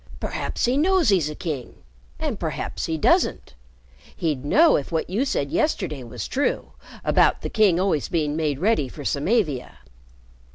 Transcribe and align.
"Perhaps 0.19 0.65
he 0.65 0.77
knows 0.77 1.09
he's 1.09 1.29
a 1.29 1.35
king, 1.35 1.83
and 2.17 2.39
perhaps 2.39 2.87
he 2.87 2.97
doesn't. 2.97 3.53
He'd 4.15 4.43
know 4.43 4.75
if 4.75 4.91
what 4.91 5.11
you 5.11 5.25
said 5.25 5.51
yesterday 5.51 6.03
was 6.03 6.27
true 6.27 6.71
about 7.03 7.41
the 7.43 7.51
king 7.51 7.79
always 7.79 8.09
being 8.09 8.35
made 8.35 8.57
ready 8.57 8.87
for 8.89 9.05
Samavia." 9.05 9.77